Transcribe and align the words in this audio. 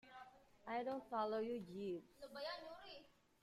I 0.67 0.83
don't 0.83 1.07
follow 1.11 1.37
you, 1.39 1.59
Jeeves. 1.59 2.17